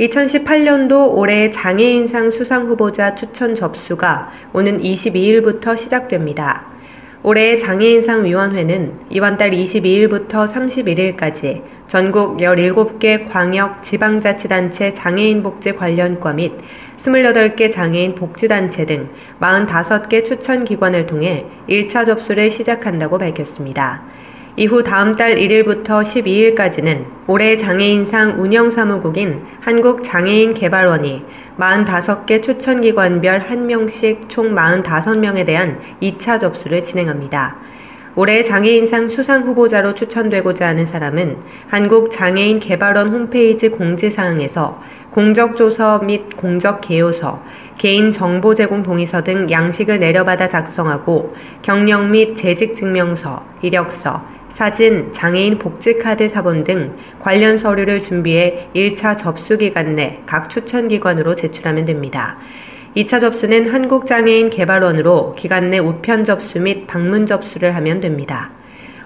[0.00, 6.64] 2018년도 올해 장애인상 수상 후보자 추천 접수가 오는 22일부터 시작됩니다.
[7.22, 16.52] 올해 장애인상 위원회는 이번 달 22일부터 31일까지 전국 17개 광역 지방자치단체 장애인 복지 관련과 및
[16.96, 24.02] 28개 장애인 복지단체 등 45개 추천 기관을 통해 1차 접수를 시작한다고 밝혔습니다.
[24.54, 31.24] 이후 다음 달 1일부터 12일까지는 올해 장애인상 운영사무국인 한국장애인개발원이
[31.58, 37.56] 45개 추천기관별 1명씩 총 45명에 대한 2차 접수를 진행합니다.
[38.14, 47.42] 올해 장애인상 수상 후보자로 추천되고자 하는 사람은 한국장애인개발원 홈페이지 공지사항에서 공적조서 및 공적개요서,
[47.78, 56.64] 개인정보 제공 동의서 등 양식을 내려받아 작성하고 경력 및 재직증명서, 이력서, 사진, 장애인 복지카드 사본
[56.64, 62.36] 등 관련 서류를 준비해 1차 접수 기간 내 각 추천기관으로 제출하면 됩니다.
[62.94, 68.50] 2차 접수는 한국장애인 개발원으로 기간 내 우편 접수 및 방문 접수를 하면 됩니다.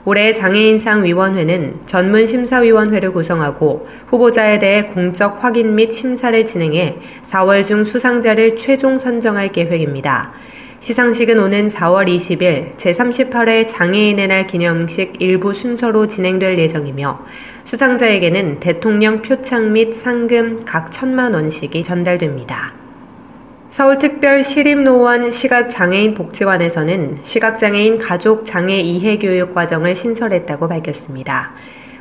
[0.05, 7.85] 올해 장애인상 위원회는 전문 심사위원회를 구성하고 후보자에 대해 공적 확인 및 심사를 진행해 4월 중
[7.85, 10.33] 수상자를 최종 선정할 계획입니다.
[10.81, 17.21] 시상식은 오는 4월 20일 제38회 장애인의 날 기념식 일부 순서로 진행될 예정이며
[17.65, 22.75] 수상자에게는 대통령 표창 및 상금 각 천만 원씩이 전달됩니다.
[23.71, 31.53] 서울특별시립노원 시각장애인 복지관에서는 시각장애인 가족 장애 이해 교육 과정을 신설했다고 밝혔습니다.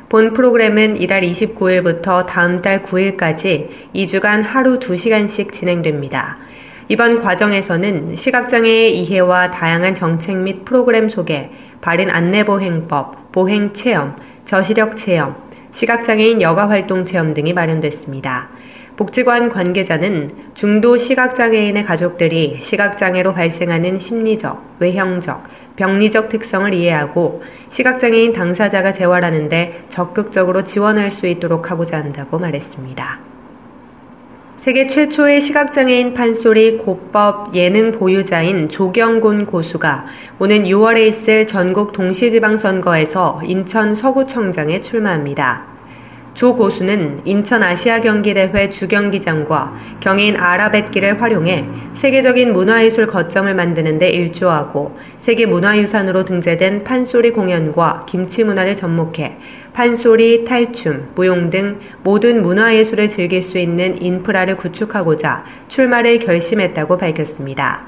[0.08, 6.38] 본 프로그램은 이달 29일부터 다음 달 9일까지 2주간 하루 2시간씩 진행됩니다.
[6.88, 14.14] 이번 과정에서는 시각장애의 이해와 다양한 정책 및 프로그램 소개, 발인 안내보행법, 보행체험,
[14.44, 15.34] 저시력 체험,
[15.72, 18.50] 시각장애인 여가활동 체험 등이 마련됐습니다.
[18.94, 25.42] 복지관 관계자는 중도 시각장애인의 가족들이 시각장애로 발생하는 심리적, 외형적,
[25.74, 33.35] 병리적 특성을 이해하고 시각장애인 당사자가 재활하는데 적극적으로 지원할 수 있도록 하고자 한다고 말했습니다.
[34.66, 40.06] 세계 최초의 시각장애인 판소리 고법 예능 보유자인 조경곤 고수가
[40.40, 45.76] 오는 6월에 있을 전국 동시지방선거에서 인천 서구청장에 출마합니다.
[46.34, 54.98] 조 고수는 인천 아시아 경기대회 주경기장과 경인 아라뱃길을 활용해 세계적인 문화예술 거점을 만드는 데 일조하고
[55.16, 59.38] 세계 문화유산으로 등재된 판소리 공연과 김치 문화를 접목해
[59.76, 67.84] 판소리, 탈춤, 무용 등 모든 문화예술을 즐길 수 있는 인프라를 구축하고자 출마를 결심했다고 밝혔습니다.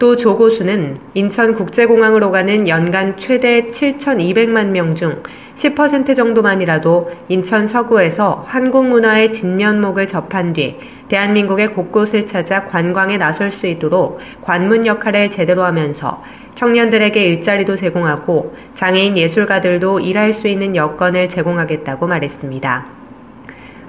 [0.00, 5.22] 또 조고수는 인천국제공항으로 가는 연간 최대 7,200만 명 중
[5.54, 10.78] 10% 정도만이라도 인천 서구에서 한국 문화의 진면목을 접한 뒤
[11.08, 16.22] 대한민국의 곳곳을 찾아 관광에 나설 수 있도록 관문 역할을 제대로 하면서
[16.54, 22.99] 청년들에게 일자리도 제공하고 장애인 예술가들도 일할 수 있는 여건을 제공하겠다고 말했습니다.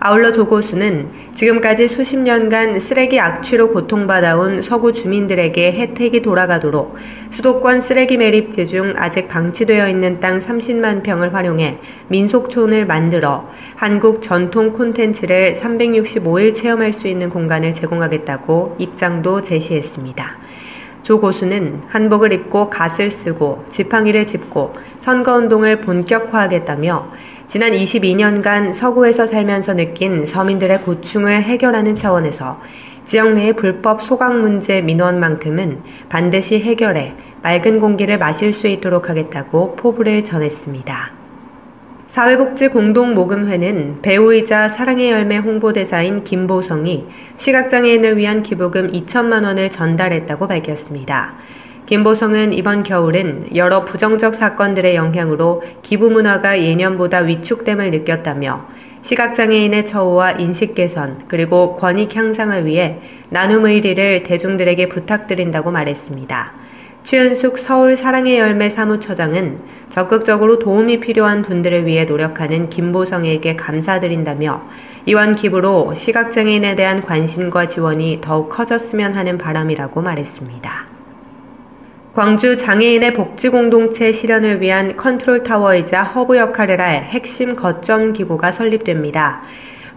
[0.04, 6.96] 아울러 조고수는 지금까지 수십 년간 쓰레기 악취로 고통받아온 서구 주민들에게 혜택이 돌아가도록
[7.30, 14.74] 수도권 쓰레기 매립지 중 아직 방치되어 있는 땅 30만 평을 활용해 민속촌을 만들어 한국 전통
[14.74, 20.38] 콘텐츠를 365일 체험할 수 있는 공간을 제공하겠다고 입장도 제시했습니다.
[21.04, 27.12] 조 고수는 한복을 입고 갓을 쓰고 지팡이를 짚고 선거운동을 본격화하겠다며
[27.52, 32.62] 지난 22년간 서구에서 살면서 느낀 서민들의 고충을 해결하는 차원에서
[33.04, 37.14] 지역 내의 불법 소각 문제 민원만큼은 반드시 해결해
[37.44, 41.12] 맑은 공기를 마실 수 있도록 하겠다고 포부를 전했습니다.
[42.08, 47.06] 사회복지 공동모금회는 배우이자 사랑의 열매 홍보대사인 김보성이
[47.36, 51.36] 시각장애인을 위한 기부금 2천만 원을 전달했다고 밝혔습니다.
[51.92, 58.66] 김보성은 이번 겨울은 여러 부정적 사건들의 영향으로 기부 문화가 예년보다 위축됨을 느꼈다며
[59.02, 66.54] 시각장애인의 처우와 인식 개선 그리고 권익 향상을 위해 나눔 의리를 대중들에게 부탁드린다고 말했습니다.
[67.04, 69.60] 최은숙 서울 사랑의 열매 사무처장은
[69.90, 74.62] 적극적으로 도움이 필요한 분들을 위해 노력하는 김보성에게 감사드린다며
[75.08, 80.91] 이번 기부로 시각장애인에 대한 관심과 지원이 더욱 커졌으면 하는 바람이라고 말했습니다.
[82.14, 89.44] 광주 장애인의 복지 공동체 실현을 위한 컨트롤 타워이자 허브 역할을 할 핵심 거점 기구가 설립됩니다.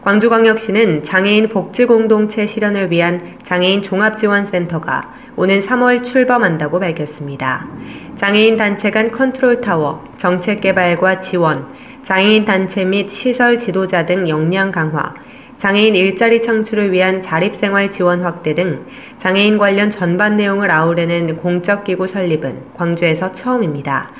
[0.03, 7.67] 광주광역시는 장애인 복지 공동체 실현을 위한 장애인 종합지원센터가 오는 3월 출범한다고 밝혔습니다.
[8.15, 11.67] 장애인 단체 간 컨트롤 타워, 정책 개발과 지원,
[12.05, 15.15] 장애인 단체 및 시설 지도자 등 역량 강화,
[15.65, 18.85] 장애인 일자리 창출을 위한 자립생활 지원 확대 등
[19.17, 24.11] 장애인 관련 전반 내용을 아우르는 공적기구 설립은 광주에서 처음입니다.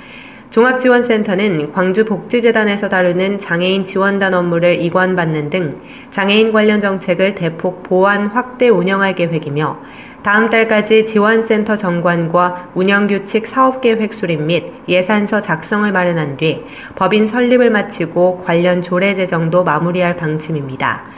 [0.49, 9.15] 종합지원센터는 광주복지재단에서 다루는 장애인 지원단 업무를 이관받는 등 장애인 관련 정책을 대폭 보완 확대 운영할
[9.15, 9.81] 계획이며
[10.23, 16.65] 다음 달까지 지원센터 정관과 운영규칙 사업계획 수립 및 예산서 작성을 마련한 뒤
[16.95, 21.14] 법인 설립을 마치고 관련 조례 제정도 마무리할 방침입니다.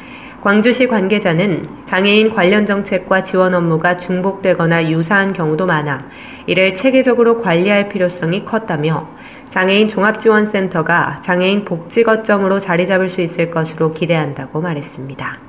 [0.47, 6.07] 광주시 관계자는 장애인 관련 정책과 지원 업무가 중복되거나 유사한 경우도 많아
[6.47, 9.09] 이를 체계적으로 관리할 필요성이 컸다며
[9.49, 15.46] 장애인 종합지원센터가 장애인 복지 거점으로 자리 잡을 수 있을 것으로 기대한다고 말했습니다.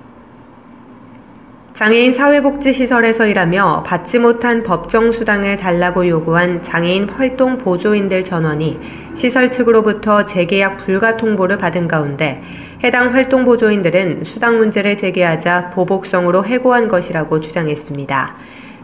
[1.77, 8.79] 장애인 사회복지시설에서 일하며 받지 못한 법정수당을 달라고 요구한 장애인 활동 보조인들 전원이
[9.13, 12.41] 시설 측으로부터 재계약 불가 통보를 받은 가운데
[12.83, 18.35] 해당 활동 보조인들은 수당 문제를 제기하자 보복성으로 해고한 것이라고 주장했습니다.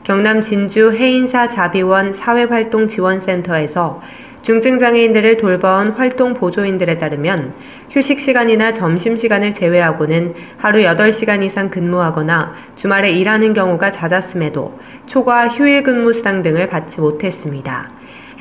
[0.04, 4.02] 경남 진주 해인사 자비원 사회활동지원센터에서
[4.42, 7.54] 중증장애인들을 돌봐온 활동 보조인들에 따르면
[7.90, 15.84] 휴식 시간이나 점심 시간을 제외하고는 하루 8시간 이상 근무하거나 주말에 일하는 경우가 잦았음에도 초과 휴일
[15.84, 17.90] 근무 수당 등을 받지 못했습니다.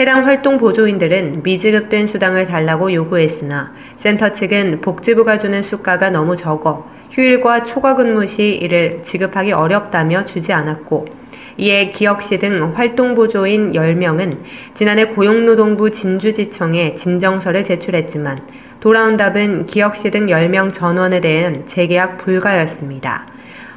[0.00, 7.62] 해당 활동 보조인들은 미지급된 수당을 달라고 요구했으나 센터 측은 복지부가 주는 수가가 너무 적어 휴일과
[7.62, 11.21] 초과 근무 시 이를 지급하기 어렵다며 주지 않았고
[11.58, 14.38] 이에 기역시 등 활동보조인 10명은
[14.74, 18.46] 지난해 고용노동부 진주지청에 진정서를 제출했지만
[18.80, 23.26] 돌아온 답은 기역시 등 10명 전원에 대한 재계약 불가였습니다.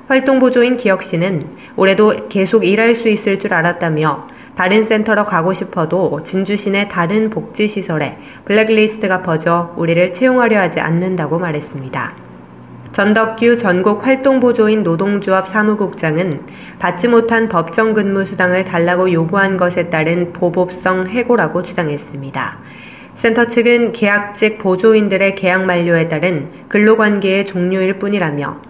[0.08, 6.88] 활동보조인 기역시는 올해도 계속 일할 수 있을 줄 알았다며 다른 센터로 가고 싶어도 진주 시내
[6.88, 12.25] 다른 복지시설에 블랙리스트가 퍼져 우리를 채용하려 하지 않는다고 말했습니다.
[12.96, 16.44] 전덕규 전국 활동보조인 노동조합 사무국장은
[16.80, 22.58] 받지 못한 법정 근무 수당을 달라고 요구한 것에 따른 보복성 해고라고 주장했습니다.
[23.16, 28.62] 센터 측은 계약직 보조인들의 계약 만료에 따른 근로관계의 종료일 뿐이라며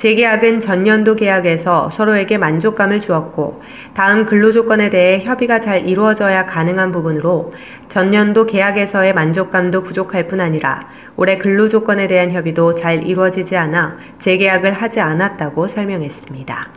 [0.00, 3.60] 재계약은 전년도 계약에서 서로에게 만족감을 주었고
[3.92, 7.52] 다음 근로 조건에 대해 협의가 잘 이루어져야 가능한 부분으로
[7.90, 14.72] 전년도 계약에서의 만족감도 부족할 뿐 아니라 올해 근로 조건에 대한 협의도 잘 이루어지지 않아 재계약을
[14.72, 16.68] 하지 않았다고 설명했습니다.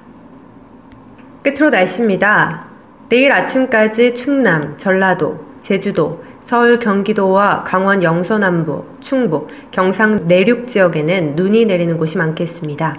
[1.44, 2.68] 끝으로 날씨입니다.
[3.08, 11.98] 내일 아침까지 충남, 전라도, 제주도, 서울, 경기도와 강원 영서남부, 충북, 경상 내륙 지역에는 눈이 내리는
[11.98, 12.98] 곳이 많겠습니다.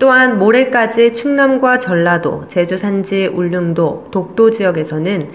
[0.00, 5.30] 또한 모레까지 충남과 전라도, 제주 산지, 울릉도, 독도 지역에서는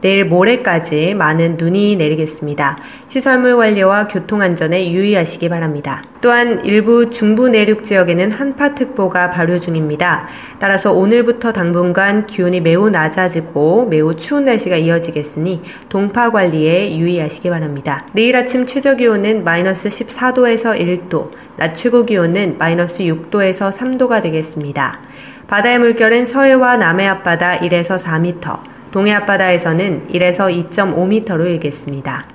[0.00, 2.78] 내일 모레까지 많은 눈이 내리겠습니다.
[3.06, 6.02] 시설물 관리와 교통안전에 유의하시기 바랍니다.
[6.20, 10.28] 또한 일부 중부 내륙 지역에는 한파특보가 발효 중입니다.
[10.58, 18.06] 따라서 오늘부터 당분간 기온이 매우 낮아지고 매우 추운 날씨가 이어지겠으니 동파 관리에 유의하시기 바랍니다.
[18.12, 25.00] 내일 아침 최저 기온은 마이너스 14도에서 1도, 낮 최고 기온은 마이너스 6도에서 3도가 되겠습니다.
[25.46, 32.26] 바다의 물결은 서해와 남해 앞바다 1에서 4m, 동해 앞바다에서는 1에서 2.5m로 일겠습니다.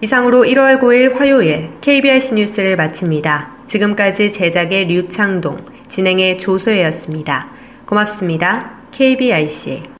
[0.00, 3.54] 이상으로 1월 9일 화요일 KBRC 뉴스를 마칩니다.
[3.66, 7.48] 지금까지 제작의 류창동, 진행의 조소혜였습니다.
[7.86, 8.72] 고맙습니다.
[8.92, 9.93] KBRC